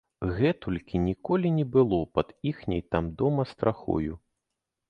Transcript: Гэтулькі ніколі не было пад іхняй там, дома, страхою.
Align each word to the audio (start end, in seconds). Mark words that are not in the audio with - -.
Гэтулькі 0.37 1.01
ніколі 1.07 1.51
не 1.59 1.65
было 1.77 1.99
пад 2.21 2.33
іхняй 2.53 2.81
там, 2.97 3.13
дома, 3.21 3.49
страхою. 3.55 4.19